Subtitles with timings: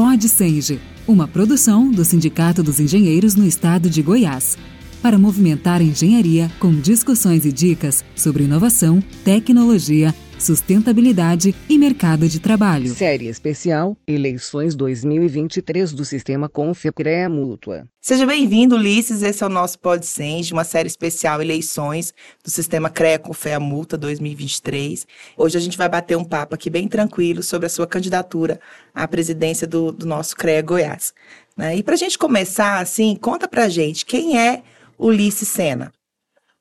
[0.00, 4.56] Pod Senge, uma produção do Sindicato dos Engenheiros no Estado de Goiás,
[5.02, 12.40] para movimentar a engenharia com discussões e dicas sobre inovação, tecnologia, sustentabilidade e mercado de
[12.40, 12.94] trabalho.
[12.94, 17.86] Série especial Eleições 2023 do Sistema Confecrea Mútua.
[18.00, 19.22] Seja bem-vindo, Ulisses.
[19.22, 25.06] Esse é o nosso PodSenge, uma série especial Eleições do Sistema CREA Confea Multa 2023.
[25.36, 28.58] Hoje a gente vai bater um papo aqui bem tranquilo sobre a sua candidatura
[28.94, 31.12] à presidência do, do nosso CREA Goiás.
[31.56, 31.76] Né?
[31.76, 34.62] E para a gente começar, assim, conta para gente quem é
[34.98, 35.92] Ulisses Sena.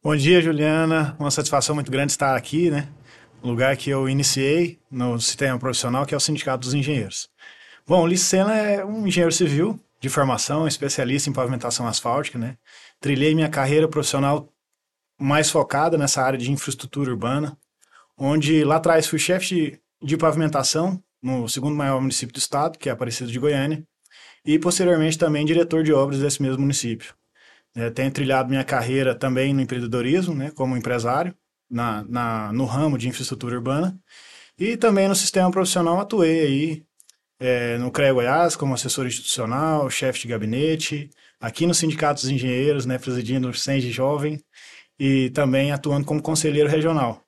[0.03, 1.15] Bom dia, Juliana.
[1.19, 2.87] Uma satisfação muito grande estar aqui, né?
[3.43, 7.29] Lugar que eu iniciei no sistema profissional, que é o Sindicato dos Engenheiros.
[7.87, 12.57] Bom, o Licena é um engenheiro civil de formação, especialista em pavimentação asfáltica, né?
[12.99, 14.47] Trilhei minha carreira profissional
[15.19, 17.57] mais focada nessa área de infraestrutura urbana,
[18.17, 22.87] onde lá atrás fui chefe de, de pavimentação no segundo maior município do estado, que
[22.87, 23.83] é Aparecido de Goiânia,
[24.45, 27.13] e posteriormente também diretor de obras desse mesmo município.
[27.75, 31.35] É, tenho trilhado minha carreira também no empreendedorismo, né, como empresário,
[31.69, 33.97] na, na, no ramo de infraestrutura urbana.
[34.57, 36.83] E também no sistema profissional atuei aí
[37.39, 42.85] é, no CREA Goiás como assessor institucional, chefe de gabinete, aqui no Sindicato dos Engenheiros,
[42.85, 44.39] né, presidindo o CENG Jovem
[44.99, 47.23] e também atuando como conselheiro regional.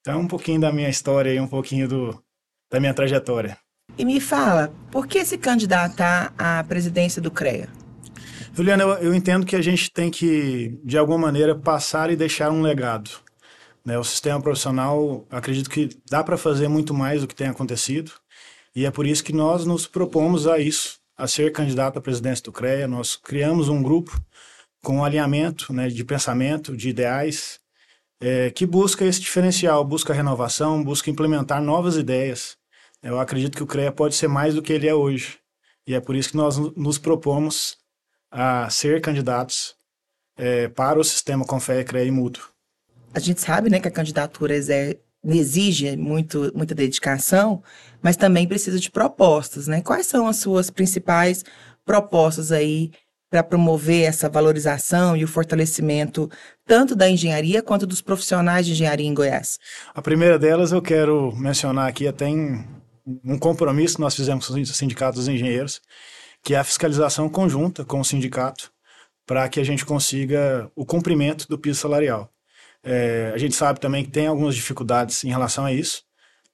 [0.00, 2.22] Então, um pouquinho da minha história e um pouquinho do,
[2.70, 3.56] da minha trajetória.
[3.96, 7.68] E me fala, por que se candidatar à presidência do CREA?
[8.52, 12.50] Juliana, eu, eu entendo que a gente tem que, de alguma maneira, passar e deixar
[12.50, 13.10] um legado.
[13.84, 13.98] Né?
[13.98, 18.12] O sistema profissional, acredito que dá para fazer muito mais do que tem acontecido,
[18.74, 22.42] e é por isso que nós nos propomos a isso, a ser candidato à presidência
[22.42, 22.88] do CREA.
[22.88, 24.20] Nós criamos um grupo
[24.82, 27.60] com um alinhamento né, de pensamento, de ideais,
[28.20, 32.56] é, que busca esse diferencial, busca renovação, busca implementar novas ideias.
[33.02, 35.38] Eu acredito que o CREA pode ser mais do que ele é hoje.
[35.86, 37.76] E é por isso que nós nos propomos
[38.30, 39.76] a ser candidatos
[40.36, 42.53] é, para o sistema Confé, CREA e Mútuo
[43.14, 44.54] a gente sabe né, que a candidatura
[45.24, 47.62] exige muito, muita dedicação,
[48.02, 49.66] mas também precisa de propostas.
[49.66, 49.80] Né?
[49.80, 51.44] Quais são as suas principais
[51.84, 52.90] propostas aí
[53.30, 56.30] para promover essa valorização e o fortalecimento
[56.66, 59.58] tanto da engenharia quanto dos profissionais de engenharia em Goiás?
[59.94, 62.64] A primeira delas eu quero mencionar aqui até em
[63.24, 65.80] um compromisso que nós fizemos com o Sindicato dos Engenheiros,
[66.42, 68.72] que é a fiscalização conjunta com o sindicato
[69.26, 72.33] para que a gente consiga o cumprimento do piso salarial.
[72.84, 76.02] É, a gente sabe também que tem algumas dificuldades em relação a isso,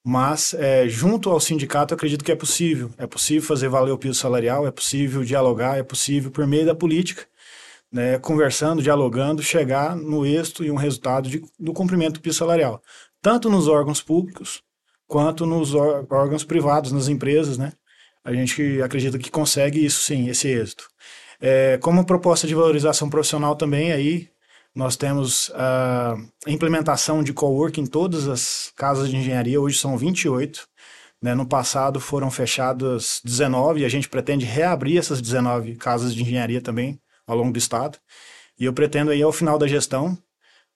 [0.04, 2.90] mas é, junto ao sindicato acredito que é possível.
[2.96, 6.74] É possível fazer valer o piso salarial, é possível dialogar, é possível, por meio da
[6.74, 7.26] política,
[7.92, 12.80] né, conversando, dialogando, chegar no êxito e um resultado de, do cumprimento do piso salarial,
[13.20, 14.62] tanto nos órgãos públicos
[15.08, 17.72] quanto nos órgãos privados, nas empresas, né?
[18.24, 20.88] A gente acredita que consegue isso sim, esse êxito.
[21.40, 24.28] É, como proposta de valorização profissional também aí
[24.74, 26.16] nós temos a
[26.46, 30.66] implementação de coworking em todas as casas de engenharia, hoje são 28.
[31.22, 31.34] Né?
[31.34, 36.60] No passado foram fechadas 19 e a gente pretende reabrir essas 19 casas de engenharia
[36.60, 37.98] também ao longo do estado.
[38.58, 40.16] E eu pretendo aí ao final da gestão,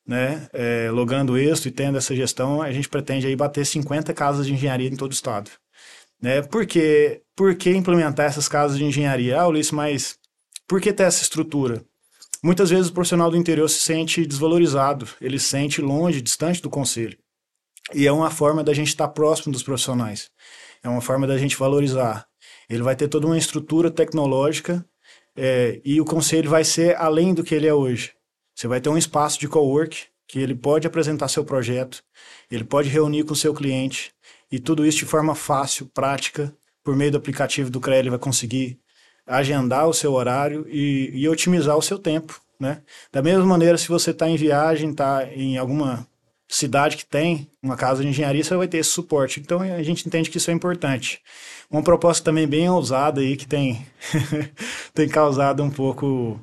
[0.06, 4.46] né, é, logrando êxito e tendo essa gestão, a gente pretende aí bater 50 casas
[4.46, 5.50] de engenharia em todo o estado.
[6.20, 6.42] Né?
[6.42, 7.22] Por, quê?
[7.34, 9.40] por que implementar essas casas de engenharia?
[9.40, 10.18] Ah, Ulisses, mas
[10.66, 11.84] por que ter essa estrutura?
[12.44, 16.68] Muitas vezes o profissional do interior se sente desvalorizado, ele se sente longe, distante do
[16.68, 17.16] conselho.
[17.94, 20.30] E é uma forma da gente estar próximo dos profissionais.
[20.82, 22.26] É uma forma da gente valorizar.
[22.68, 24.84] Ele vai ter toda uma estrutura tecnológica
[25.34, 28.12] é, e o conselho vai ser além do que ele é hoje.
[28.54, 32.04] Você vai ter um espaço de cowork que ele pode apresentar seu projeto,
[32.50, 34.12] ele pode reunir com seu cliente
[34.52, 38.18] e tudo isso de forma fácil, prática, por meio do aplicativo do CREA ele vai
[38.18, 38.78] conseguir
[39.26, 42.82] agendar o seu horário e, e otimizar o seu tempo, né?
[43.12, 46.06] Da mesma maneira, se você está em viagem, está em alguma
[46.48, 49.40] cidade que tem uma casa de engenharia, você vai ter esse suporte.
[49.40, 51.20] Então a gente entende que isso é importante.
[51.70, 53.84] Uma proposta também bem ousada aí que tem,
[54.94, 56.38] tem causado um pouco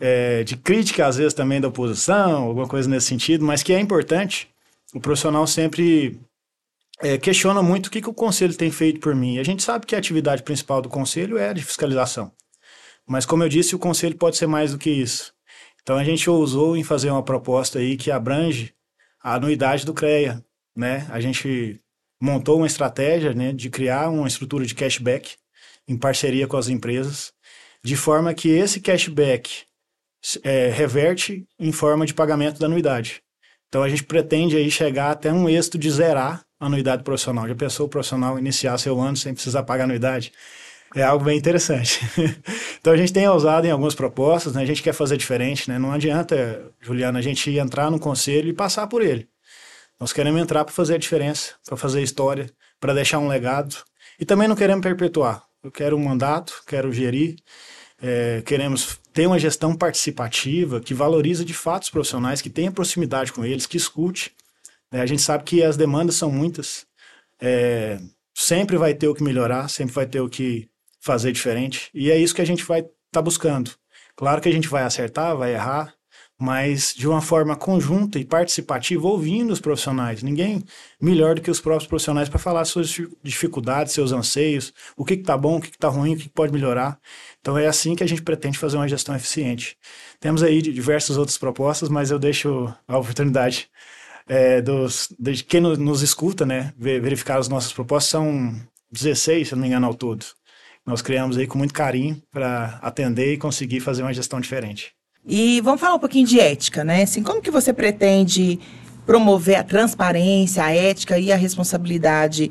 [0.00, 3.80] é, de crítica, às vezes também da oposição, alguma coisa nesse sentido, mas que é
[3.80, 4.48] importante.
[4.94, 6.20] O profissional sempre
[7.00, 9.38] é, questiona muito o que, que o conselho tem feito por mim.
[9.38, 12.32] A gente sabe que a atividade principal do conselho é de fiscalização.
[13.06, 15.32] Mas, como eu disse, o conselho pode ser mais do que isso.
[15.82, 18.74] Então, a gente ousou em fazer uma proposta aí que abrange
[19.22, 20.44] a anuidade do CREA.
[20.76, 21.06] Né?
[21.10, 21.80] A gente
[22.20, 25.36] montou uma estratégia né, de criar uma estrutura de cashback
[25.88, 27.32] em parceria com as empresas,
[27.82, 29.64] de forma que esse cashback
[30.44, 33.22] é, reverte em forma de pagamento da anuidade.
[33.68, 37.48] Então a gente pretende aí chegar até um êxito de zerar anuidade profissional.
[37.48, 40.32] Já pensou o profissional iniciar seu ano sem precisar pagar anuidade?
[40.94, 42.00] É algo bem interessante.
[42.78, 44.62] então a gente tem usado em algumas propostas, né?
[44.62, 45.78] A gente quer fazer diferente, né?
[45.78, 49.28] Não adianta, Juliana, a gente entrar no conselho e passar por ele.
[49.98, 53.76] Nós queremos entrar para fazer a diferença, para fazer história, para deixar um legado.
[54.18, 55.44] E também não queremos perpetuar.
[55.62, 57.36] Eu quero um mandato, quero gerir,
[58.02, 63.32] é, queremos ter uma gestão participativa que valoriza de fato os profissionais, que tenha proximidade
[63.32, 64.34] com eles, que escute.
[64.92, 66.86] É, a gente sabe que as demandas são muitas.
[67.40, 67.98] É,
[68.34, 70.68] sempre vai ter o que melhorar, sempre vai ter o que
[71.00, 71.90] fazer diferente.
[71.94, 73.72] E é isso que a gente vai estar tá buscando.
[74.14, 75.94] Claro que a gente vai acertar, vai errar,
[76.38, 80.22] mas de uma forma conjunta e participativa, ouvindo os profissionais.
[80.22, 80.62] Ninguém
[81.00, 85.36] melhor do que os próprios profissionais para falar suas dificuldades, seus anseios, o que está
[85.36, 86.98] bom, o que está ruim, o que pode melhorar.
[87.40, 89.76] Então é assim que a gente pretende fazer uma gestão eficiente.
[90.20, 93.70] Temos aí diversas outras propostas, mas eu deixo a oportunidade
[94.26, 98.10] é, dos, de quem nos escuta, né, verificar as nossas propostas.
[98.10, 98.54] São
[98.90, 100.24] 16, se não me engano, ao todo.
[100.86, 104.92] Nós criamos aí com muito carinho para atender e conseguir fazer uma gestão diferente.
[105.24, 107.02] E vamos falar um pouquinho de ética, né?
[107.02, 108.58] Assim, como que você pretende
[109.06, 112.50] promover a transparência, a ética e a responsabilidade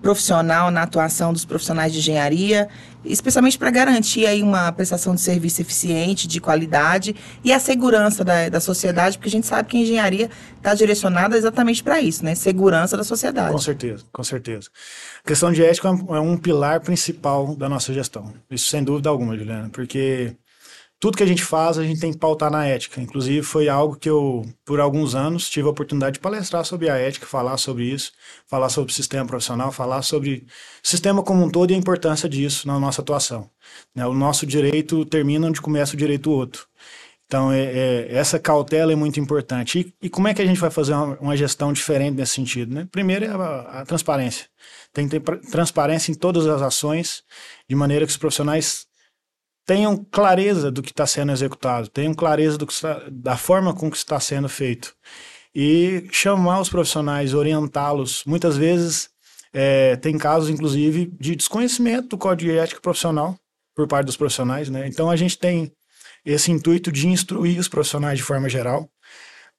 [0.00, 2.68] profissional na atuação dos profissionais de engenharia,
[3.04, 7.14] especialmente para garantir aí uma prestação de serviço eficiente, de qualidade
[7.44, 11.36] e a segurança da, da sociedade, porque a gente sabe que a engenharia está direcionada
[11.36, 12.34] exatamente para isso, né?
[12.34, 13.52] Segurança da sociedade.
[13.52, 14.68] Com certeza, com certeza.
[15.24, 18.32] A questão de ética é um pilar principal da nossa gestão.
[18.50, 20.34] Isso sem dúvida alguma, Juliana, porque
[21.00, 23.00] tudo que a gente faz, a gente tem que pautar na ética.
[23.00, 26.96] Inclusive, foi algo que eu, por alguns anos, tive a oportunidade de palestrar sobre a
[26.96, 28.12] ética, falar sobre isso,
[28.46, 30.46] falar sobre o sistema profissional, falar sobre
[30.84, 33.50] o sistema como um todo e a importância disso na nossa atuação.
[33.94, 36.66] Né, o nosso direito termina onde começa o direito outro.
[37.24, 39.78] Então, é, é, essa cautela é muito importante.
[39.78, 42.74] E, e, como é que a gente vai fazer uma, uma gestão diferente nesse sentido?
[42.74, 42.88] Né?
[42.90, 44.46] Primeiro é a, a transparência.
[44.92, 47.22] Tem que ter transparência em todas as ações,
[47.68, 48.89] de maneira que os profissionais
[49.70, 53.88] tenham clareza do que está sendo executado, tenham clareza do que está, da forma com
[53.88, 54.92] que está sendo feito.
[55.54, 58.24] E chamar os profissionais, orientá-los.
[58.26, 59.10] Muitas vezes
[59.52, 63.38] é, tem casos, inclusive, de desconhecimento do código de ética profissional
[63.72, 64.68] por parte dos profissionais.
[64.68, 64.88] Né?
[64.88, 65.70] Então a gente tem
[66.24, 68.90] esse intuito de instruir os profissionais de forma geral,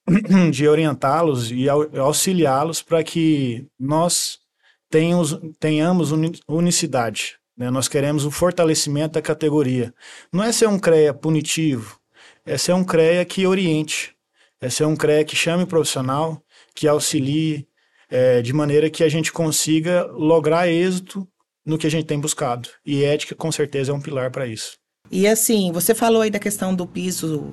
[0.52, 4.40] de orientá-los e auxiliá-los para que nós
[5.58, 6.12] tenhamos,
[6.46, 7.70] unicidade né?
[7.70, 9.94] Nós queremos o fortalecimento da categoria.
[10.32, 11.98] Não é ser um CREA punitivo,
[12.44, 14.14] é ser um CREA que oriente,
[14.60, 16.42] é ser um CREA que chame o profissional,
[16.74, 17.66] que auxilie,
[18.10, 21.26] é, de maneira que a gente consiga lograr êxito
[21.64, 22.68] no que a gente tem buscado.
[22.84, 24.76] E ética, com certeza, é um pilar para isso.
[25.10, 27.52] E assim, você falou aí da questão do piso,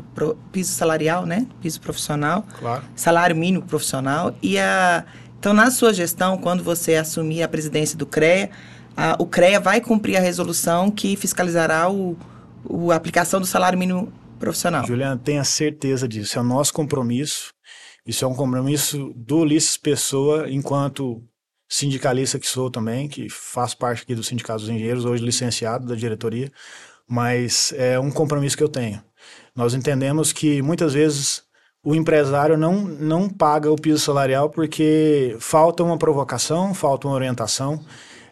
[0.51, 1.47] piso salarial, né?
[1.61, 2.45] Piso profissional.
[2.57, 2.83] Claro.
[2.95, 4.35] Salário mínimo profissional.
[4.41, 5.05] E a,
[5.39, 8.49] então, na sua gestão, quando você assumir a presidência do CREA,
[8.95, 12.17] a, o CREA vai cumprir a resolução que fiscalizará o,
[12.63, 14.85] o, a aplicação do salário mínimo profissional.
[14.85, 16.37] Juliana, tenha certeza disso.
[16.37, 17.53] É o nosso compromisso.
[18.05, 21.21] Isso é um compromisso do Ulisses Pessoa, enquanto
[21.69, 25.93] sindicalista que sou também, que faz parte aqui do Sindicato dos Engenheiros, hoje licenciado da
[25.93, 26.51] diretoria,
[27.07, 29.03] mas é um compromisso que eu tenho.
[29.55, 31.43] Nós entendemos que muitas vezes
[31.83, 37.83] o empresário não, não paga o piso salarial porque falta uma provocação, falta uma orientação.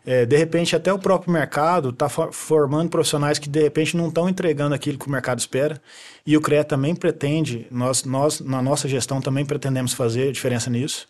[0.10, 4.30] É, de repente, até o próprio mercado está formando profissionais que, de repente, não estão
[4.30, 5.82] entregando aquilo que o mercado espera.
[6.26, 11.10] E o CREA também pretende, nós, nós, na nossa gestão, também pretendemos fazer diferença nisso.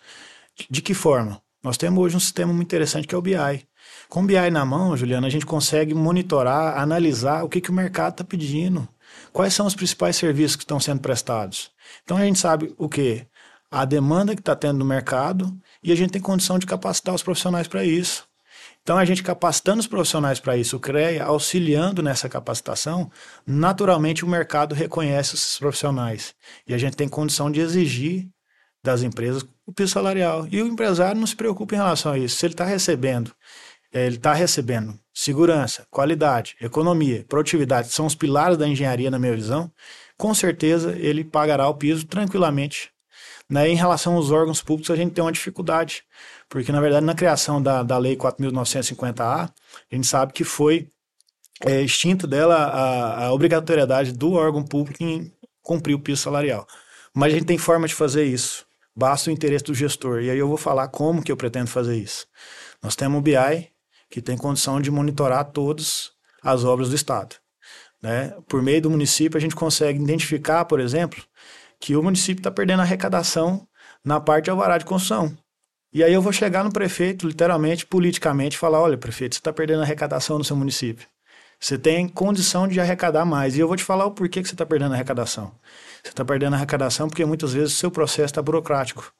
[0.67, 1.39] De que forma?
[1.63, 3.67] Nós temos hoje um sistema muito interessante que é o BI.
[4.09, 7.73] Com o BI na mão, Juliana, a gente consegue monitorar, analisar o que, que o
[7.73, 8.89] mercado está pedindo.
[9.31, 11.69] Quais são os principais serviços que estão sendo prestados.
[12.03, 13.27] Então, a gente sabe o quê?
[13.69, 17.21] A demanda que está tendo no mercado e a gente tem condição de capacitar os
[17.21, 18.27] profissionais para isso.
[18.87, 23.11] Então, a gente capacitando os profissionais para isso, o CREA auxiliando nessa capacitação,
[23.45, 26.33] naturalmente o mercado reconhece esses profissionais.
[26.65, 28.29] E a gente tem condição de exigir
[28.81, 30.47] das empresas o piso salarial.
[30.49, 32.37] E o empresário não se preocupa em relação a isso.
[32.37, 33.33] Se ele está recebendo,
[33.91, 39.35] é, ele está recebendo segurança, qualidade, economia, produtividade, são os pilares da engenharia, na minha
[39.35, 39.69] visão,
[40.17, 42.89] com certeza ele pagará o piso tranquilamente.
[43.49, 43.69] Né?
[43.69, 46.03] Em relação aos órgãos públicos, a gente tem uma dificuldade
[46.49, 50.89] porque, na verdade, na criação da, da Lei 4.950-A, a gente sabe que foi
[51.65, 56.67] é, extinta dela a, a obrigatoriedade do órgão público em cumprir o piso salarial.
[57.13, 58.65] Mas a gente tem forma de fazer isso.
[58.95, 60.21] Basta o interesse do gestor.
[60.21, 62.25] E aí eu vou falar como que eu pretendo fazer isso.
[62.81, 63.69] Nós temos o BI,
[64.09, 66.11] que tem condição de monitorar todas
[66.41, 67.35] as obras do Estado.
[68.01, 68.33] Né?
[68.47, 71.21] Por meio do município, a gente consegue identificar, por exemplo,
[71.79, 73.67] que o município está perdendo arrecadação
[74.03, 75.37] na parte de alvará de construção.
[75.93, 79.81] E aí eu vou chegar no prefeito, literalmente, politicamente, falar: olha, prefeito, você está perdendo
[79.81, 81.07] arrecadação no seu município.
[81.59, 83.55] você tem condição de arrecadar mais.
[83.57, 85.51] E eu vou te falar o porquê que você está perdendo arrecadação.
[86.03, 89.11] Você está perdendo arrecadação porque muitas vezes o seu processo está burocrático.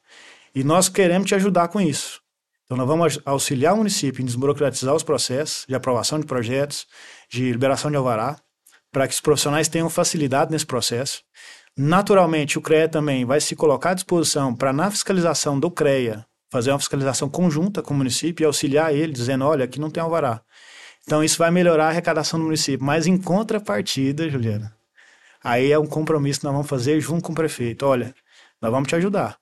[0.54, 2.22] E nós queremos te ajudar com isso.
[2.66, 6.86] Então, nós vamos auxiliar o município em desburocratizar os processos de aprovação de projetos,
[7.30, 8.38] de liberação de alvará,
[8.92, 11.22] para que os profissionais tenham facilidade nesse processo.
[11.80, 16.72] Naturalmente, o CREA também vai se colocar à disposição para, na fiscalização do CREA, fazer
[16.72, 20.42] uma fiscalização conjunta com o município e auxiliar ele, dizendo: olha, aqui não tem alvará.
[21.04, 22.84] Então, isso vai melhorar a arrecadação do município.
[22.84, 24.76] Mas, em contrapartida, Juliana,
[25.44, 27.86] aí é um compromisso que nós vamos fazer junto com o prefeito.
[27.86, 28.14] Olha,
[28.60, 29.38] nós vamos te ajudar.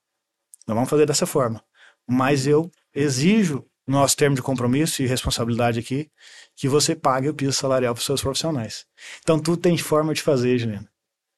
[0.68, 1.63] Nós vamos fazer dessa forma.
[2.06, 6.10] Mas eu exijo, no nosso termo de compromisso e responsabilidade aqui,
[6.54, 8.86] que você pague o piso salarial para os seus profissionais.
[9.22, 10.94] Então, tudo tem forma de fazer, Juliana.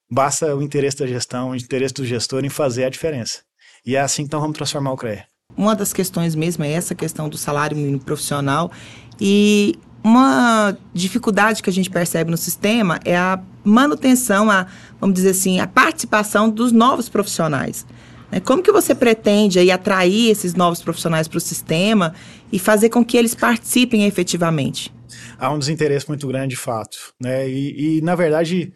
[0.09, 3.41] Basta o interesse da gestão, o interesse do gestor em fazer a diferença.
[3.85, 5.25] E é assim que nós vamos transformar o CREA.
[5.55, 8.71] Uma das questões mesmo é essa questão do salário mínimo profissional
[9.19, 14.67] e uma dificuldade que a gente percebe no sistema é a manutenção, a,
[14.99, 17.85] vamos dizer assim, a participação dos novos profissionais.
[18.31, 18.39] Né?
[18.39, 22.13] Como que você pretende aí atrair esses novos profissionais para o sistema
[22.51, 24.93] e fazer com que eles participem efetivamente?
[25.37, 26.97] Há um desinteresse muito grande, de fato.
[27.21, 27.49] Né?
[27.49, 28.73] E, e, na verdade,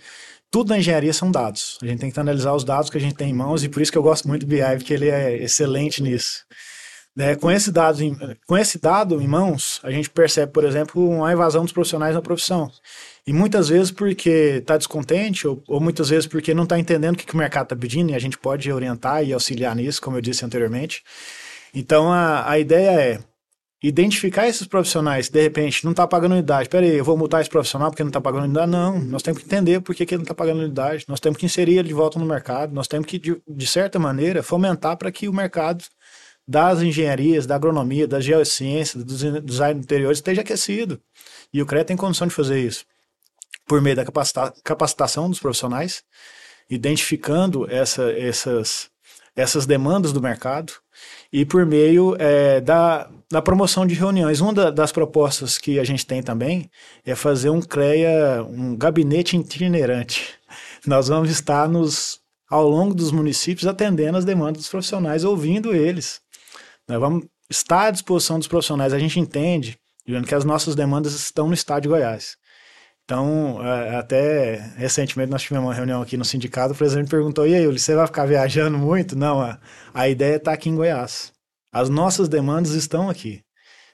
[0.51, 1.77] tudo na engenharia são dados.
[1.81, 3.81] A gente tem que analisar os dados que a gente tem em mãos e por
[3.81, 6.43] isso que eu gosto muito do BI, porque ele é excelente nisso.
[7.15, 7.36] Né?
[7.36, 8.15] Com, esse dado em,
[8.46, 12.22] com esse dado em mãos, a gente percebe, por exemplo, uma evasão dos profissionais na
[12.22, 12.70] profissão.
[13.25, 17.17] E muitas vezes porque está descontente, ou, ou, muitas vezes porque não está entendendo o
[17.17, 20.17] que, que o mercado está pedindo, e a gente pode orientar e auxiliar nisso, como
[20.17, 21.01] eu disse anteriormente.
[21.74, 23.20] Então a, a ideia é
[23.81, 26.69] identificar esses profissionais, de repente, não está pagando unidade.
[26.69, 28.69] Peraí, eu vou multar esse profissional porque não está pagando unidade?
[28.69, 31.05] Não, nós temos que entender por que, que ele não está pagando unidade.
[31.07, 32.73] Nós temos que inserir ele de volta no mercado.
[32.73, 35.83] Nós temos que, de, de certa maneira, fomentar para que o mercado
[36.47, 41.01] das engenharias, da agronomia, das geociências, do design interior esteja aquecido.
[41.51, 42.85] E o CREA tem condição de fazer isso.
[43.65, 46.03] Por meio da capacita capacitação dos profissionais,
[46.69, 48.89] identificando essa, essas,
[49.35, 50.73] essas demandas do mercado
[51.31, 54.41] e por meio é, da, da promoção de reuniões.
[54.41, 56.69] Uma da, das propostas que a gente tem também
[57.05, 60.35] é fazer um CREA, um gabinete itinerante.
[60.85, 62.19] Nós vamos estar nos,
[62.50, 66.19] ao longo dos municípios atendendo as demandas dos profissionais, ouvindo eles.
[66.88, 68.93] Nós vamos estar à disposição dos profissionais.
[68.93, 72.35] A gente entende, Juliano, que as nossas demandas estão no estado de Goiás.
[73.05, 77.53] Então, é, até recentemente nós tivemos uma reunião aqui no sindicato, o presidente perguntou, e
[77.53, 79.17] aí, você vai ficar viajando muito?
[79.17, 79.59] Não, a,
[79.93, 81.33] a ideia é estar aqui em Goiás.
[81.72, 83.42] As nossas demandas estão aqui.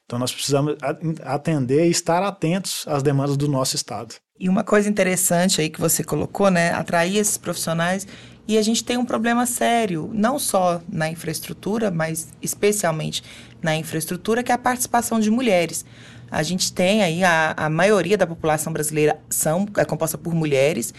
[0.06, 0.76] Então, nós precisamos
[1.24, 4.16] atender e estar atentos às demandas do nosso estado.
[4.40, 6.72] E uma coisa interessante aí que você colocou, né?
[6.72, 8.08] Atrair esses profissionais
[8.48, 13.22] e a gente tem um problema sério, não só na infraestrutura, mas especialmente
[13.62, 15.84] na infraestrutura, que é a participação de mulheres.
[16.32, 20.94] A gente tem aí a, a maioria da população brasileira são é composta por mulheres.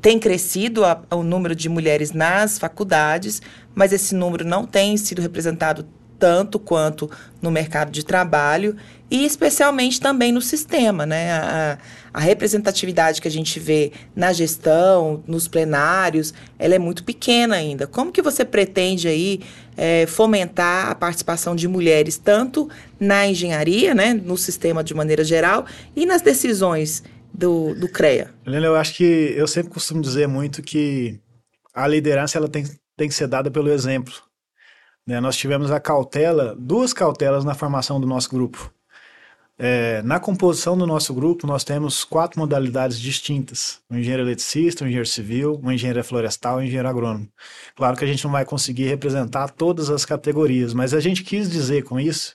[0.00, 3.42] Tem crescido a, o número de mulheres nas faculdades,
[3.74, 5.86] mas esse número não tem sido representado
[6.20, 7.10] tanto quanto
[7.40, 8.76] no mercado de trabalho
[9.10, 11.32] e especialmente também no sistema, né?
[11.32, 11.78] A,
[12.12, 17.86] a, representatividade que a gente vê na gestão, nos plenários, ela é muito pequena ainda.
[17.86, 19.40] Como que você pretende aí
[19.76, 22.68] é, fomentar a participação de mulheres tanto
[23.00, 28.30] na engenharia, né, no sistema de maneira geral e nas decisões do, do CREA?
[28.46, 31.18] Helena, eu acho que eu sempre costumo dizer muito que
[31.74, 32.64] a liderança ela tem,
[32.96, 34.29] tem que ser dada pelo exemplo.
[35.06, 35.20] Né?
[35.20, 38.72] Nós tivemos a cautela, duas cautelas na formação do nosso grupo.
[39.62, 44.86] É, na composição do nosso grupo, nós temos quatro modalidades distintas: um engenheiro eletricista, um
[44.86, 47.28] engenheiro civil, um engenheiro florestal e um engenheiro agrônomo.
[47.76, 51.50] Claro que a gente não vai conseguir representar todas as categorias, mas a gente quis
[51.50, 52.34] dizer com isso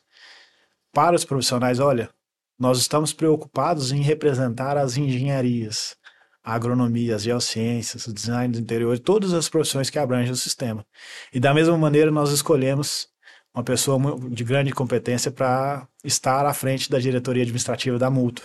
[0.94, 2.12] para os profissionais: olha,
[2.60, 5.98] nós estamos preocupados em representar as engenharias,
[6.46, 10.86] a agronomia, as geociências, o design do interior, todas as profissões que abrangem o sistema.
[11.34, 13.08] E da mesma maneira, nós escolhemos
[13.52, 14.00] uma pessoa
[14.30, 18.44] de grande competência para estar à frente da diretoria administrativa da Multa,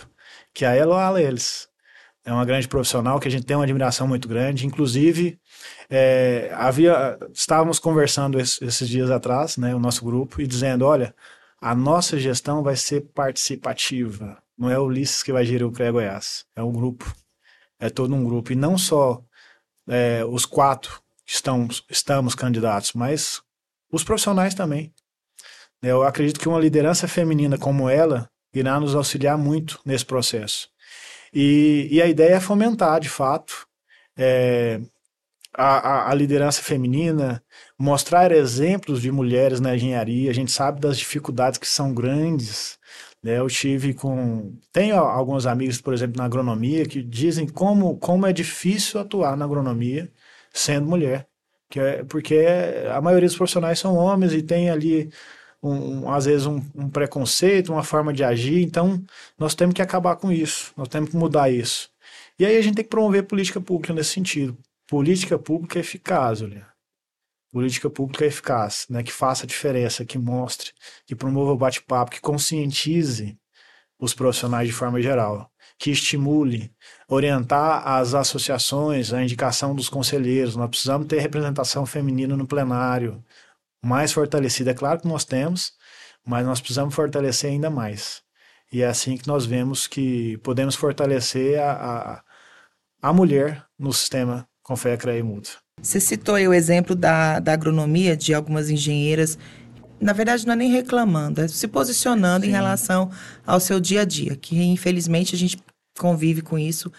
[0.51, 1.69] que é a Eloala Eles.
[2.25, 4.65] É uma grande profissional que a gente tem uma admiração muito grande.
[4.65, 5.39] Inclusive,
[5.87, 11.13] é, havia, estávamos conversando esses dias atrás, né, o nosso grupo, e dizendo: olha,
[11.59, 14.37] a nossa gestão vai ser participativa.
[14.57, 17.11] Não é o Ulisses que vai gerir o CREA Goiás, é um grupo
[17.81, 18.53] é todo um grupo.
[18.53, 19.21] E não só
[19.89, 23.41] é, os quatro que estamos, estamos candidatos, mas
[23.91, 24.93] os profissionais também.
[25.81, 30.69] Eu acredito que uma liderança feminina como ela irá nos auxiliar muito nesse processo.
[31.33, 33.65] E, e a ideia é fomentar, de fato,
[34.15, 34.79] é,
[35.53, 37.43] a, a, a, liderança feminina,
[37.79, 40.29] mostrar exemplos de mulheres na engenharia.
[40.29, 42.77] A gente sabe das dificuldades que são grandes?
[43.23, 44.57] Eu tive com.
[44.71, 49.45] Tenho alguns amigos, por exemplo, na agronomia, que dizem como, como é difícil atuar na
[49.45, 50.11] agronomia
[50.51, 51.27] sendo mulher.
[51.69, 52.45] Que é, porque
[52.93, 55.11] a maioria dos profissionais são homens e tem ali,
[55.61, 58.63] um, um às vezes, um, um, preconceito, uma forma de agir.
[58.63, 59.03] Então,
[59.37, 61.89] nós temos que acabar com isso, nós temos que mudar isso.
[62.39, 64.57] E aí a gente tem que promover política pública nesse sentido.
[64.87, 66.70] Política pública eficaz, olha
[67.51, 70.71] política pública eficaz, né, que faça diferença, que mostre,
[71.05, 73.37] que promova o bate-papo, que conscientize
[73.99, 76.73] os profissionais de forma geral, que estimule,
[77.07, 80.55] orientar as associações, a indicação dos conselheiros.
[80.55, 83.23] Nós precisamos ter representação feminina no plenário,
[83.83, 84.71] mais fortalecida.
[84.71, 85.73] É claro que nós temos,
[86.25, 88.23] mas nós precisamos fortalecer ainda mais.
[88.71, 92.23] E é assim que nós vemos que podemos fortalecer a, a,
[93.01, 94.47] a mulher no sistema
[94.99, 95.55] CREA e Mútua.
[95.81, 99.37] Você citou aí o exemplo da, da agronomia, de algumas engenheiras.
[99.99, 102.51] Na verdade, não é nem reclamando, é se posicionando Sim.
[102.51, 103.09] em relação
[103.45, 105.57] ao seu dia a dia, que infelizmente a gente
[105.97, 106.91] convive com isso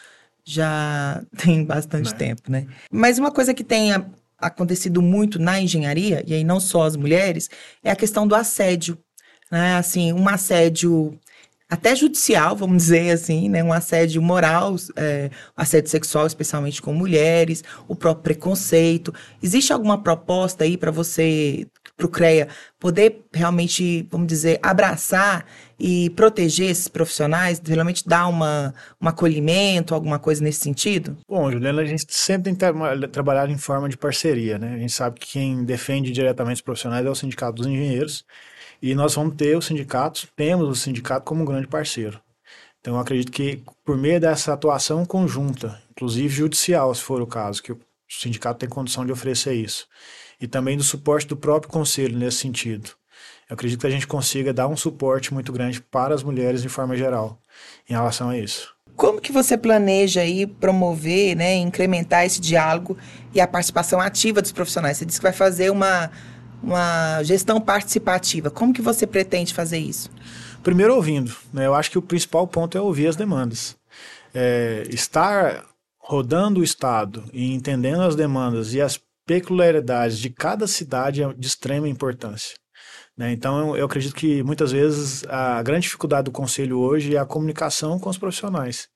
[0.44, 2.12] já tem bastante não.
[2.12, 2.18] Né.
[2.18, 2.66] tempo, né?
[2.90, 3.92] Mas uma coisa que tem
[4.38, 7.48] acontecido muito na engenharia, e aí não só as mulheres,
[7.82, 8.98] é a questão do assédio.
[9.50, 9.76] Né?
[9.76, 11.18] Assim, um assédio
[11.72, 13.64] até judicial, vamos dizer assim, né?
[13.64, 19.10] Um assédio moral, é, assédio sexual, especialmente com mulheres, o próprio preconceito.
[19.42, 22.48] Existe alguma proposta aí para você, para o CREA,
[22.78, 25.46] poder realmente, vamos dizer, abraçar
[25.80, 31.16] e proteger esses profissionais, realmente dar uma, um acolhimento, alguma coisa nesse sentido?
[31.26, 34.74] Bom, Juliana, a gente sempre tem tra trabalhado em forma de parceria, né?
[34.74, 38.26] A gente sabe que quem defende diretamente os profissionais é o Sindicato dos Engenheiros,
[38.82, 42.20] e nós vamos ter os sindicatos, temos o sindicato como um grande parceiro.
[42.80, 47.70] Então, acredito que por meio dessa atuação conjunta, inclusive judicial, se for o caso, que
[47.70, 47.78] o
[48.10, 49.86] sindicato tem condição de oferecer isso,
[50.40, 52.90] e também do suporte do próprio conselho nesse sentido,
[53.48, 56.68] eu acredito que a gente consiga dar um suporte muito grande para as mulheres de
[56.68, 57.38] forma geral
[57.88, 58.74] em relação a isso.
[58.96, 62.96] Como que você planeja aí promover, né, incrementar esse diálogo
[63.32, 64.96] e a participação ativa dos profissionais?
[64.96, 66.10] Você disse que vai fazer uma
[66.62, 68.50] uma gestão participativa.
[68.50, 70.10] Como que você pretende fazer isso?
[70.62, 71.34] Primeiro ouvindo.
[71.52, 71.66] Né?
[71.66, 73.76] Eu acho que o principal ponto é ouvir as demandas.
[74.34, 75.64] É, estar
[75.98, 81.46] rodando o Estado e entendendo as demandas e as peculiaridades de cada cidade é de
[81.46, 82.56] extrema importância.
[83.16, 83.32] Né?
[83.32, 87.26] Então, eu, eu acredito que muitas vezes a grande dificuldade do Conselho hoje é a
[87.26, 88.88] comunicação com os profissionais.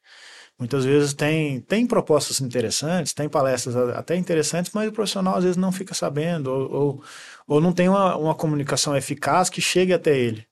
[0.58, 5.58] Muitas vezes tem, tem propostas interessantes, tem palestras até interessantes, mas o profissional às vezes
[5.58, 7.04] não fica sabendo ou, ou,
[7.46, 10.46] ou não tem uma, uma comunicação eficaz que chegue até ele.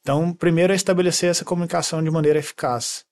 [0.00, 3.04] Então, primeiro é estabelecer essa comunicação de maneira eficaz.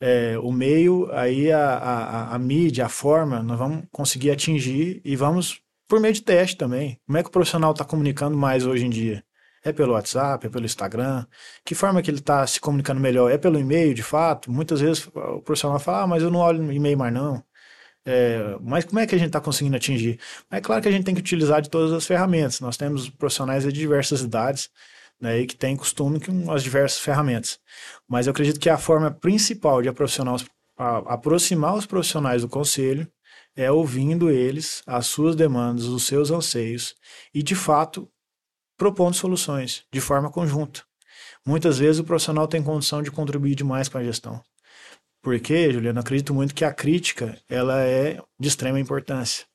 [0.00, 5.16] É, o meio, aí a, a, a mídia, a forma, nós vamos conseguir atingir e
[5.16, 6.98] vamos por meio de teste também.
[7.06, 9.24] Como é que o profissional está comunicando mais hoje em dia?
[9.62, 11.26] É pelo WhatsApp, é pelo Instagram?
[11.64, 13.30] Que forma que ele está se comunicando melhor?
[13.30, 14.50] É pelo e-mail, de fato?
[14.50, 17.42] Muitas vezes o profissional fala, ah, mas eu não olho e-mail mais não.
[18.06, 20.20] É, mas como é que a gente está conseguindo atingir?
[20.50, 22.60] É claro que a gente tem que utilizar de todas as ferramentas.
[22.60, 24.68] Nós temos profissionais de diversas idades
[25.20, 27.58] né, e que têm costume com as diversas ferramentas.
[28.06, 33.10] Mas eu acredito que a forma principal de aproximar os profissionais do conselho
[33.56, 36.94] é ouvindo eles, as suas demandas, os seus anseios
[37.32, 38.10] e, de fato,
[38.76, 40.82] propondo soluções de forma conjunta.
[41.46, 44.42] Muitas vezes o profissional tem condição de contribuir demais com a gestão.
[45.24, 49.46] Porque, Juliano, acredito muito que a crítica ela é de extrema importância.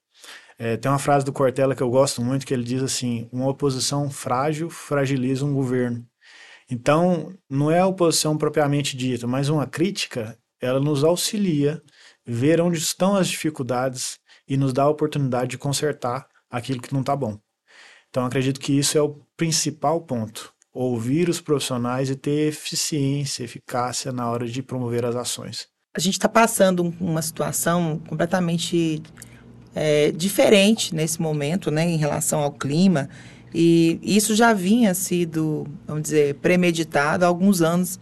[0.58, 3.48] É, tem uma frase do Cortella que eu gosto muito que ele diz assim: uma
[3.48, 6.04] oposição frágil fragiliza um governo.
[6.72, 11.82] Então, não é a oposição propriamente dita, mas uma crítica, ela nos auxilia
[12.26, 17.02] ver onde estão as dificuldades e nos dá a oportunidade de consertar aquilo que não
[17.02, 17.40] está bom.
[18.10, 20.52] Então, acredito que isso é o principal ponto.
[20.74, 25.68] Ouvir os profissionais e ter eficiência, eficácia na hora de promover as ações.
[25.96, 29.02] A gente está passando uma situação completamente
[29.74, 33.10] é, diferente nesse momento, né, em relação ao clima,
[33.54, 38.00] e isso já vinha sido, vamos dizer, premeditado há alguns anos,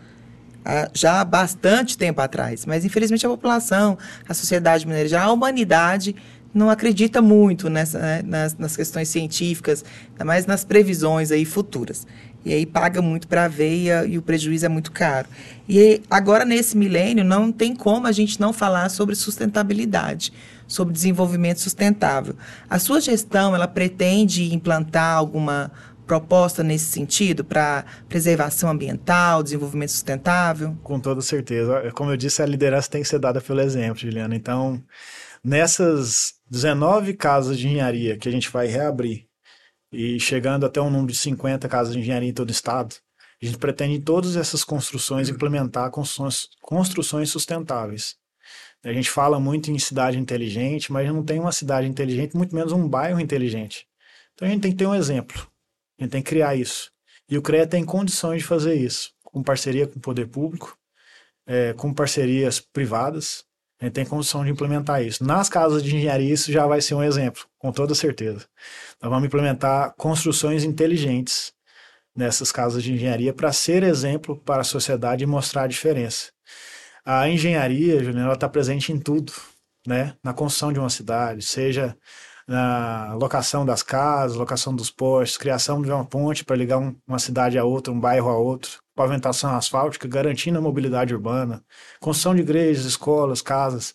[0.93, 2.65] já há bastante tempo atrás.
[2.65, 6.15] Mas, infelizmente, a população, a sociedade mineira, já a humanidade
[6.53, 9.86] não acredita muito nessa, né, nas, nas, questões científicas,
[10.25, 12.06] mais nas previsões aí futuras.
[12.47, 15.27] E aí paga muito para a veia e o prejuízo é muito caro.
[15.67, 20.31] E agora, nesse milênio, não tem como a gente não falar sobre sustentabilidade,
[20.65, 22.38] sobre desenvolvimento sustentável.
[22.69, 25.69] A sua gestão, ela pretende implantar alguma
[26.05, 30.73] proposta nesse sentido para preservação ambiental, desenvolvimento sustentável?
[30.81, 31.91] Com toda certeza.
[31.93, 34.38] Como eu disse, a liderança tem que ser dada pelo exemplo, Juliana.
[34.38, 34.81] Então,
[35.43, 39.26] nessas 19 casas de engenharia que a gente vai reabrir
[39.91, 42.95] e chegando até um número de 50 casas de engenharia em todo o estado,
[43.41, 48.15] A gente pretende em todas essas construções implementar construções, sustentáveis.
[48.84, 52.71] A gente fala muito em cidade inteligente, mas não tem uma cidade inteligente, muito menos
[52.71, 53.88] um bairro inteligente.
[54.34, 55.47] Então a gente tem que ter um exemplo.
[56.00, 56.91] A gente tem que criar isso.
[57.30, 60.78] E o CREA tem condições de fazer isso, com parceria com o poder público,
[61.45, 63.43] é, com parcerias privadas.
[63.79, 65.23] A gente tem condição de implementar isso.
[65.23, 68.45] Nas casas de engenharia, isso já vai ser um exemplo, com toda certeza.
[69.01, 71.53] Nós vamos implementar construções inteligentes
[72.15, 76.31] nessas casas de engenharia para ser exemplo para a sociedade e mostrar a diferença.
[77.05, 79.31] A engenharia, Juliana, está presente em tudo,
[79.85, 80.15] né?
[80.23, 81.95] Na construção de uma cidade, seja
[82.47, 87.19] na locação das casas, locação dos postes, criação de uma ponte para ligar um, uma
[87.19, 91.63] cidade a outra, um bairro a outro, pavimentação asfáltica, garantindo a mobilidade urbana,
[91.99, 93.93] construção de igrejas, escolas, casas.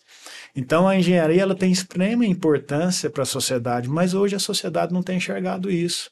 [0.55, 5.03] Então a engenharia ela tem extrema importância para a sociedade, mas hoje a sociedade não
[5.03, 6.09] tem enxergado isso.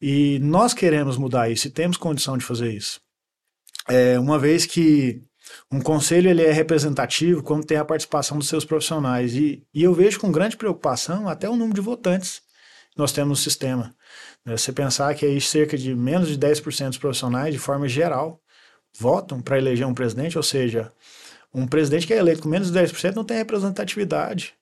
[0.00, 3.00] E nós queremos mudar isso e temos condição de fazer isso.
[3.88, 5.20] É, uma vez que
[5.70, 9.34] um conselho ele é representativo quando tem a participação dos seus profissionais.
[9.34, 12.40] E, e eu vejo com grande preocupação até o número de votantes
[12.96, 13.94] nós temos no sistema.
[14.46, 18.40] É, você pensar que aí cerca de menos de 10% dos profissionais, de forma geral,
[18.98, 20.92] votam para eleger um presidente, ou seja,
[21.54, 24.54] um presidente que é eleito com menos de 10% não tem representatividade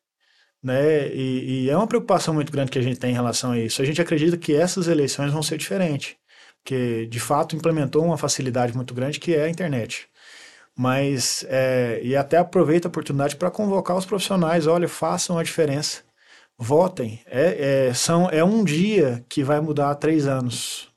[0.62, 1.08] né?
[1.08, 3.80] E, e, é uma preocupação muito grande que a gente tem em relação a isso.
[3.82, 6.16] A gente acredita que essas eleições vão ser diferentes,
[6.62, 10.08] porque de fato implementou uma facilidade muito grande que é a internet.
[10.76, 16.02] Mas, é, e até aproveita a oportunidade para convocar os profissionais: olha, façam a diferença,
[16.60, 17.20] votem.
[17.26, 20.90] É, é, são, é um dia que vai mudar três anos.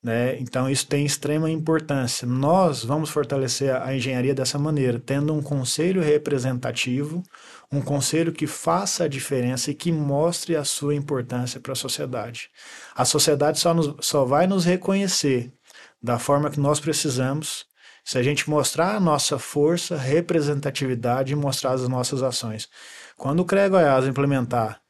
[0.00, 0.38] Né?
[0.38, 2.28] Então, isso tem extrema importância.
[2.28, 7.24] Nós vamos fortalecer a engenharia dessa maneira, tendo um conselho representativo,
[7.72, 12.48] um conselho que faça a diferença e que mostre a sua importância para a sociedade.
[12.94, 15.52] A sociedade só, nos, só vai nos reconhecer
[16.00, 17.66] da forma que nós precisamos
[18.04, 22.68] se a gente mostrar a nossa força, representatividade e mostrar as nossas ações.
[23.16, 24.80] Quando o CREA Goiás implementar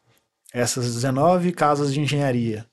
[0.52, 2.66] essas 19 casas de engenharia,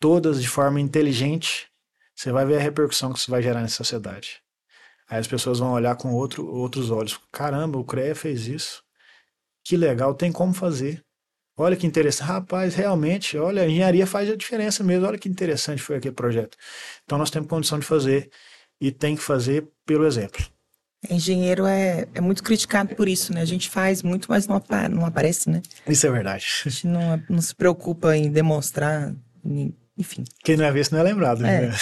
[0.00, 1.68] todas de forma inteligente,
[2.14, 4.42] você vai ver a repercussão que isso vai gerar na sociedade.
[5.08, 7.18] Aí as pessoas vão olhar com outro, outros olhos.
[7.30, 8.82] Caramba, o CREA fez isso.
[9.64, 11.04] Que legal, tem como fazer.
[11.56, 12.26] Olha que interessante.
[12.26, 15.06] Rapaz, realmente, olha, a engenharia faz a diferença mesmo.
[15.06, 16.58] Olha que interessante foi aquele projeto.
[17.04, 18.30] Então nós temos condição de fazer
[18.80, 20.44] e tem que fazer pelo exemplo.
[21.08, 23.40] Engenheiro é, é muito criticado por isso, né?
[23.40, 25.62] A gente faz muito, mas não, não aparece, né?
[25.86, 26.46] Isso é verdade.
[26.66, 29.14] A gente não, não se preocupa em demonstrar
[29.96, 30.24] enfim.
[30.44, 31.44] Quem não é visto não é lembrado.
[31.44, 31.68] É.
[31.68, 31.74] Né?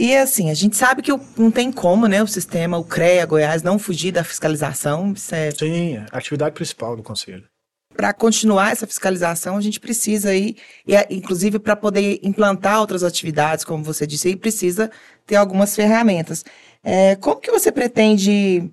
[0.00, 3.64] E assim, a gente sabe que não tem como, né, o sistema, o CREA Goiás,
[3.64, 5.12] não fugir da fiscalização.
[5.12, 5.50] Isso é...
[5.50, 7.44] Sim, a atividade principal do Conselho.
[7.98, 10.54] Para continuar essa fiscalização, a gente precisa aí,
[10.86, 14.88] e, inclusive para poder implantar outras atividades, como você disse, aí precisa
[15.26, 16.44] ter algumas ferramentas.
[16.80, 18.70] É, como que você pretende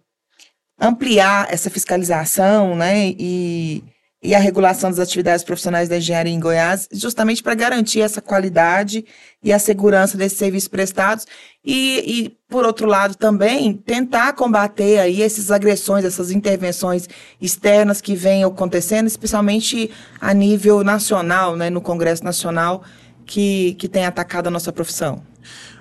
[0.80, 3.84] ampliar essa fiscalização, né, e
[4.26, 9.06] e a regulação das atividades profissionais da engenharia em Goiás, justamente para garantir essa qualidade
[9.44, 11.28] e a segurança desses serviços prestados
[11.64, 17.08] e, e, por outro lado, também tentar combater aí essas agressões, essas intervenções
[17.40, 22.84] externas que vêm acontecendo, especialmente a nível nacional, né, no Congresso Nacional,
[23.26, 25.22] que, que tem atacado a nossa profissão.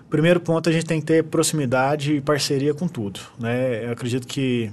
[0.08, 3.20] Primeiro ponto, a gente tem que ter proximidade e parceria com tudo.
[3.38, 3.86] Né?
[3.86, 4.70] Eu acredito que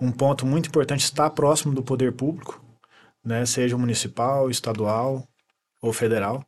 [0.00, 2.61] um ponto muito importante está próximo do poder público,
[3.24, 5.28] né, seja municipal, estadual
[5.80, 6.44] ou federal,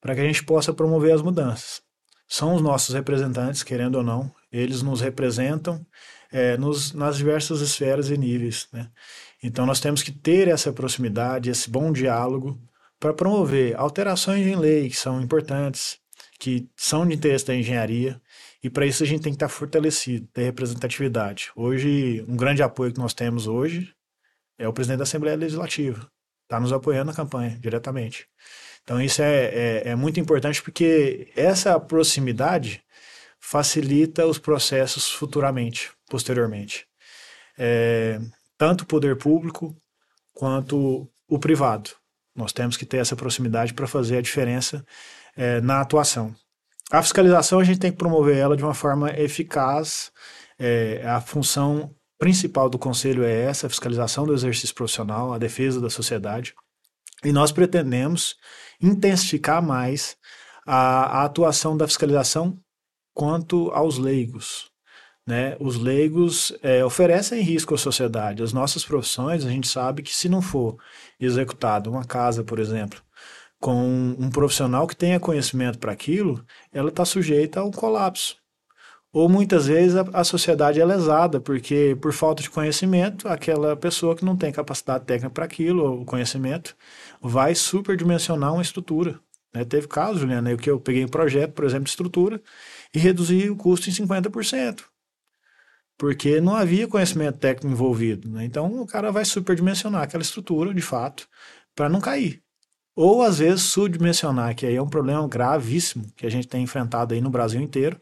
[0.00, 1.82] para que a gente possa promover as mudanças.
[2.28, 5.84] São os nossos representantes, querendo ou não, eles nos representam
[6.32, 8.68] é, nos, nas diversas esferas e níveis.
[8.72, 8.90] Né?
[9.42, 12.58] Então nós temos que ter essa proximidade, esse bom diálogo
[12.98, 15.98] para promover alterações em lei que são importantes,
[16.38, 18.20] que são de interesse da engenharia,
[18.62, 21.50] e para isso a gente tem que estar fortalecido, ter representatividade.
[21.56, 23.92] Hoje, um grande apoio que nós temos hoje
[24.56, 26.08] é o presidente da Assembleia Legislativa.
[26.52, 28.28] Está nos apoiando na campanha, diretamente.
[28.82, 32.84] Então, isso é, é, é muito importante porque essa proximidade
[33.40, 36.86] facilita os processos futuramente, posteriormente.
[37.58, 38.20] É,
[38.58, 39.74] tanto o poder público
[40.34, 41.88] quanto o privado.
[42.36, 44.84] Nós temos que ter essa proximidade para fazer a diferença
[45.34, 46.34] é, na atuação.
[46.90, 50.12] A fiscalização a gente tem que promover ela de uma forma eficaz.
[50.58, 55.80] É, a função principal do Conselho é essa, a fiscalização do exercício profissional, a defesa
[55.80, 56.54] da sociedade.
[57.24, 58.36] E nós pretendemos
[58.80, 60.16] intensificar mais
[60.64, 62.56] a, a atuação da fiscalização
[63.12, 64.70] quanto aos leigos.
[65.26, 65.56] Né?
[65.58, 68.44] Os leigos é, oferecem risco à sociedade.
[68.44, 70.76] As nossas profissões, a gente sabe que se não for
[71.18, 73.02] executado uma casa, por exemplo,
[73.58, 78.36] com um profissional que tenha conhecimento para aquilo, ela está sujeita a um colapso.
[79.12, 84.16] Ou muitas vezes a, a, sociedade é lesada, porque por falta de conhecimento, aquela pessoa
[84.16, 86.74] que não tem capacidade técnica para aquilo, ou conhecimento,
[87.20, 89.20] vai superdimensionar uma estrutura.
[89.52, 89.64] Né?
[89.64, 92.40] Teve casos, Juliana, que eu peguei um projeto, por exemplo, de estrutura,
[92.94, 94.80] e reduzi o custo em 50%.
[95.98, 98.28] Porque não havia conhecimento técnico envolvido.
[98.30, 98.44] Né?
[98.44, 101.28] Então o cara vai superdimensionar aquela estrutura, de fato,
[101.74, 102.42] para não cair.
[102.94, 107.14] Ou às vezes subdimensionar, que aí é um problema gravíssimo que a gente tem enfrentado
[107.14, 108.00] aí no Brasil inteiro,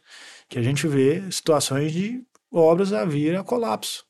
[0.51, 4.05] que a gente vê situações de obras a vir a colapso.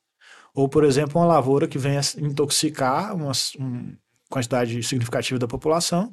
[0.54, 3.92] Ou, por exemplo, uma lavoura que venha intoxicar uma, uma
[4.28, 6.12] quantidade significativa da população,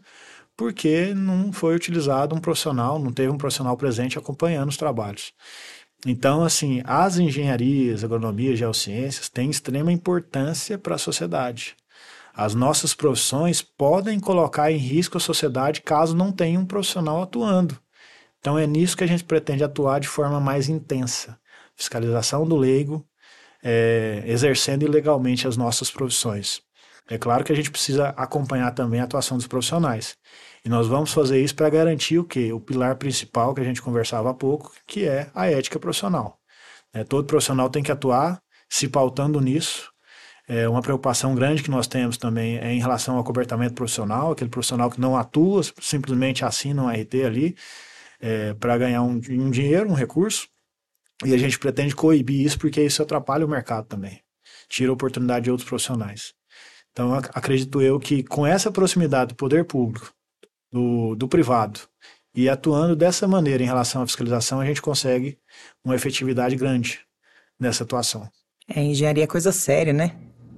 [0.56, 5.32] porque não foi utilizado um profissional, não teve um profissional presente acompanhando os trabalhos.
[6.06, 11.76] Então, assim, as engenharias, agronomia, geociências têm extrema importância para a sociedade.
[12.36, 17.80] As nossas profissões podem colocar em risco a sociedade caso não tenha um profissional atuando.
[18.40, 21.40] Então, é nisso que a gente pretende atuar de forma mais intensa.
[21.76, 23.06] Fiscalização do leigo,
[23.64, 26.62] é, exercendo ilegalmente as nossas profissões.
[27.10, 30.18] É claro que a gente precisa acompanhar também a atuação dos profissionais.
[30.64, 32.52] E nós vamos fazer isso para garantir o quê?
[32.52, 36.38] O pilar principal que a gente conversava há pouco, que é a ética profissional.
[36.94, 39.90] É, todo profissional tem que atuar se pautando nisso.
[40.48, 44.50] É uma preocupação grande que nós temos também é em relação ao cobertamento profissional, aquele
[44.50, 47.56] profissional que não atua, simplesmente assina um RT ali
[48.20, 50.48] é, para ganhar um, um dinheiro, um recurso.
[51.26, 54.22] E a gente pretende coibir isso porque isso atrapalha o mercado também.
[54.70, 56.34] Tira a oportunidade de outros profissionais.
[56.92, 60.14] Então, acredito eu que com essa proximidade do poder público,
[60.72, 61.82] do, do privado,
[62.36, 65.40] e atuando dessa maneira em relação à fiscalização, a gente consegue
[65.84, 67.00] uma efetividade grande
[67.60, 68.30] nessa atuação.
[68.68, 70.16] É, engenharia é coisa séria, né?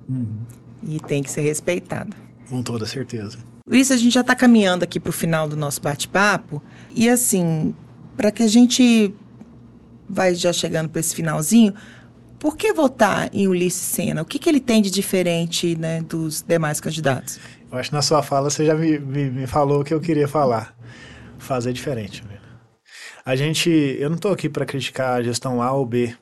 [0.08, 0.46] Uhum.
[0.84, 2.16] E tem que ser respeitada.
[2.50, 3.38] Com toda certeza.
[3.70, 6.60] Luiz, a gente já está caminhando aqui para o final do nosso bate-papo.
[6.96, 7.76] E assim,
[8.18, 9.14] para que a gente
[10.10, 11.76] vai já chegando para esse finalzinho,
[12.40, 14.24] por que votar em Ulisses Senna?
[14.24, 17.40] O que, que ele tem de diferente né, dos demais candidatos?
[17.72, 20.02] Eu acho que na sua fala você já me, me, me falou o que eu
[20.02, 20.76] queria falar.
[21.38, 22.24] Fazer diferente.
[23.24, 26.16] A gente, eu não estou aqui para criticar a gestão A ou B.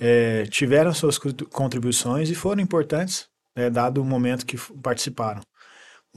[0.00, 1.18] É, tiveram suas
[1.52, 5.42] contribuições e foram importantes, né, dado o momento que participaram.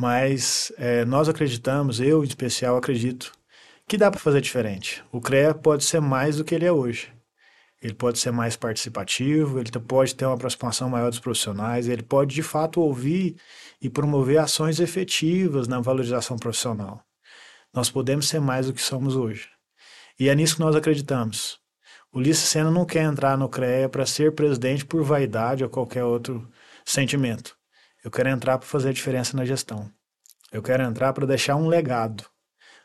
[0.02, 3.32] Mas é, nós acreditamos, eu em especial acredito,
[3.88, 5.04] que dá para fazer diferente.
[5.12, 7.12] O CREA pode ser mais do que ele é hoje
[7.82, 12.36] ele pode ser mais participativo, ele pode ter uma aproximação maior dos profissionais, ele pode
[12.36, 13.36] de fato ouvir
[13.82, 17.04] e promover ações efetivas na valorização profissional.
[17.74, 19.50] Nós podemos ser mais do que somos hoje.
[20.20, 21.60] E é nisso que nós acreditamos.
[22.14, 26.04] O Ulisses Senna não quer entrar no CREA para ser presidente por vaidade ou qualquer
[26.04, 26.48] outro
[26.86, 27.58] sentimento.
[28.04, 29.92] Eu quero entrar para fazer a diferença na gestão.
[30.52, 32.26] Eu quero entrar para deixar um legado,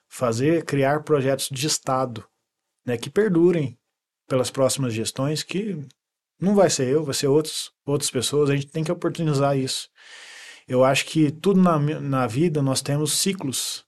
[0.09, 2.25] fazer, criar projetos de Estado
[2.85, 3.79] né, que perdurem
[4.29, 5.85] pelas próximas gestões, que
[6.41, 9.89] não vai ser eu, vai ser outros, outras pessoas, a gente tem que oportunizar isso.
[10.69, 13.85] Eu acho que tudo na, na vida nós temos ciclos.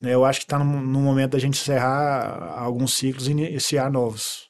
[0.00, 0.14] Né?
[0.14, 4.48] Eu acho que está no, no, momento da gente encerrar alguns ciclos e iniciar novos.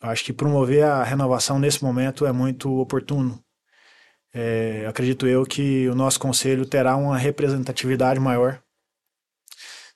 [0.00, 3.42] Eu acho que promover a renovação nesse momento é muito oportuno.
[4.40, 8.62] É, acredito eu que o nosso conselho terá uma representatividade maior,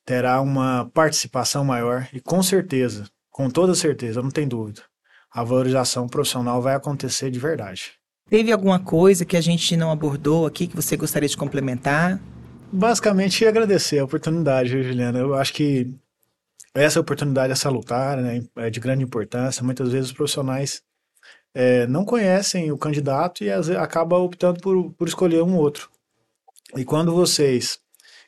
[0.05, 4.83] terá uma participação maior e com certeza com toda certeza, não tem dúvida.
[5.33, 7.94] A valorização profissional vai acontecer de verdade.
[8.28, 12.20] Teve alguma coisa que a gente não abordou aqui que você gostaria de complementar?
[12.70, 15.18] Basicamente, agradecer a oportunidade, Juliana.
[15.18, 15.90] Eu acho que
[16.74, 18.44] essa oportunidade é salutar, né?
[18.57, 19.64] é de grande importância.
[19.64, 20.83] Muitas vezes os profissionais
[21.55, 25.91] é, não conhecem o candidato e acabam optando por, por escolher um outro.
[26.77, 27.79] E quando vocês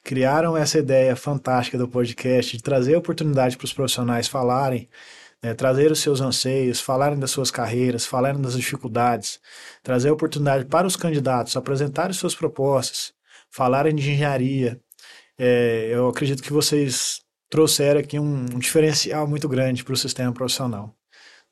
[0.03, 4.89] criaram essa ideia fantástica do podcast de trazer oportunidade para os profissionais falarem,
[5.43, 9.41] né, trazer os seus anseios, falarem das suas carreiras, falarem das dificuldades,
[9.83, 13.15] trazer oportunidade para os candidatos apresentarem suas propostas,
[13.51, 14.81] falarem de engenharia.
[15.39, 20.33] É, eu acredito que vocês trouxeram aqui um, um diferencial muito grande para o sistema
[20.33, 20.95] profissional.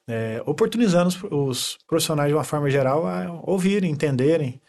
[0.09, 4.61] É, oportunizando os, os profissionais de uma forma geral a ouvirem, entenderem,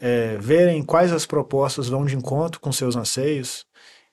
[0.00, 3.66] é, verem quais as propostas vão de encontro com seus anseios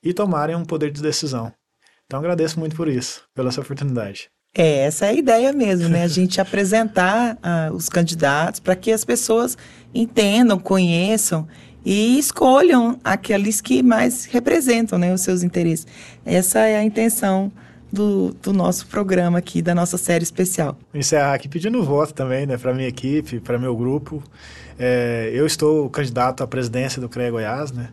[0.03, 1.51] e tomarem um poder de decisão.
[2.05, 4.29] Então agradeço muito por isso, pela essa oportunidade.
[4.53, 6.03] É, essa é a ideia mesmo, né?
[6.03, 9.57] A gente apresentar uh, os candidatos para que as pessoas
[9.93, 11.47] entendam, conheçam
[11.85, 15.85] e escolham aqueles que mais representam né, os seus interesses.
[16.25, 17.51] Essa é a intenção
[17.91, 20.77] do, do nosso programa aqui, da nossa série especial.
[20.93, 24.23] Encerrar aqui pedindo voto também, né, para minha equipe, para meu grupo.
[24.77, 27.89] É, eu estou candidato à presidência do CREA Goiás, né?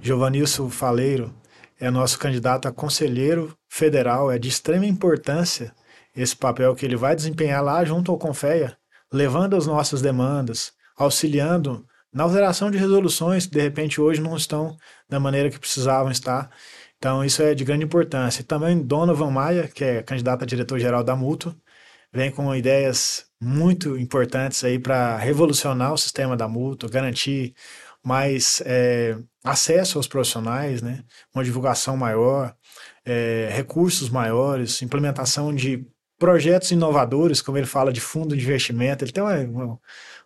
[0.00, 1.32] Giovanilson Faleiro
[1.80, 5.72] é nosso candidato a conselheiro federal, é de extrema importância
[6.16, 8.76] esse papel que ele vai desempenhar lá junto ao Confeia,
[9.12, 14.76] levando as nossas demandas, auxiliando na alteração de resoluções que de repente hoje não estão
[15.08, 16.48] da maneira que precisavam estar.
[17.04, 18.42] Então isso é de grande importância.
[18.42, 21.54] Também Donovan Maia, que é candidata a diretor-geral da Mútua,
[22.10, 27.54] vem com ideias muito importantes aí para revolucionar o sistema da Mútua, garantir
[28.02, 31.04] mais é, acesso aos profissionais, né?
[31.34, 32.56] uma divulgação maior,
[33.04, 35.86] é, recursos maiores, implementação de
[36.18, 39.04] projetos inovadores, como ele fala de fundo de investimento.
[39.04, 39.78] Ele tem uma,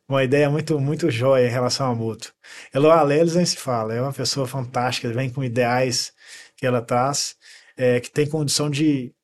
[0.09, 2.31] uma, ideia muito muito jóia em relação à mútuo.
[2.73, 6.13] Eloá Leles nem se fala, é uma pessoa fantástica, vem com ideais
[6.59, 7.37] que ela traz,
[7.77, 9.15] é, que tem condição de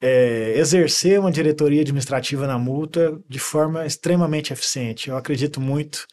[0.00, 5.10] é, exercer uma diretoria administrativa na multa de forma extremamente eficiente.
[5.10, 6.06] Eu acredito muito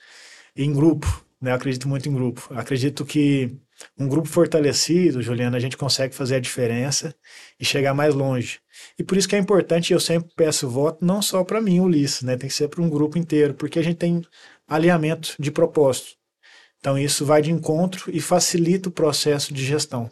[0.55, 1.07] em grupo,
[1.41, 1.51] né?
[1.51, 2.47] Eu acredito muito em grupo.
[2.51, 3.55] Eu acredito que
[3.97, 7.15] um grupo fortalecido, Juliana, a gente consegue fazer a diferença
[7.59, 8.59] e chegar mais longe.
[8.97, 12.21] E por isso que é importante, eu sempre peço voto, não só para mim, Ulisses,
[12.23, 12.37] né?
[12.37, 14.21] Tem que ser para um grupo inteiro, porque a gente tem
[14.67, 16.15] alinhamento de propósito.
[16.79, 20.09] Então isso vai de encontro e facilita o processo de gestão.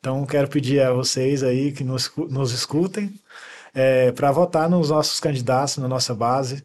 [0.00, 3.14] Então quero pedir a vocês aí que nos, nos escutem
[3.74, 6.64] é, para votar nos nossos candidatos, na nossa base,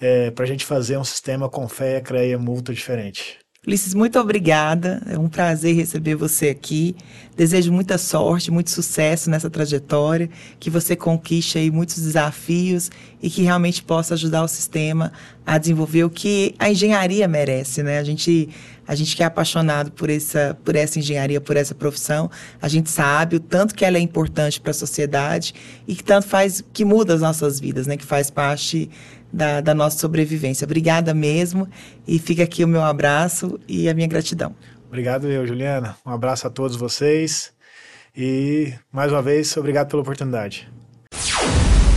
[0.00, 3.39] é, para a gente fazer um sistema com fé, creia, multa diferente.
[3.66, 5.02] Ulisses, muito obrigada.
[5.06, 6.96] É um prazer receber você aqui.
[7.36, 12.90] Desejo muita sorte, muito sucesso nessa trajetória, que você conquiste aí muitos desafios
[13.22, 15.12] e que realmente possa ajudar o sistema
[15.44, 17.98] a desenvolver o que a engenharia merece, né?
[17.98, 18.48] A gente
[18.88, 22.28] a gente que é apaixonado por essa, por essa engenharia, por essa profissão,
[22.60, 25.54] a gente sabe o tanto que ela é importante para a sociedade
[25.86, 27.96] e que tanto faz, que muda as nossas vidas, né?
[27.96, 28.90] Que faz parte
[29.32, 30.64] da, da nossa sobrevivência.
[30.64, 31.68] Obrigada mesmo
[32.06, 34.54] e fica aqui o meu abraço e a minha gratidão.
[34.86, 35.96] Obrigado eu, Juliana.
[36.04, 37.52] Um abraço a todos vocês
[38.16, 40.68] e mais uma vez obrigado pela oportunidade.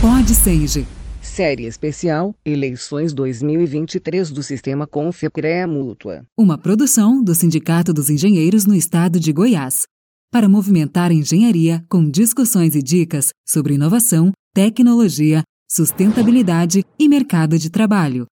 [0.00, 0.86] Pode Senge.
[1.20, 6.22] Série especial Eleições 2023 do Sistema Confecrea Mútua.
[6.38, 9.82] Uma produção do Sindicato dos Engenheiros no Estado de Goiás.
[10.30, 15.42] Para movimentar a engenharia com discussões e dicas sobre inovação, tecnologia,
[15.74, 18.26] sustentabilidade e mercado de trabalho.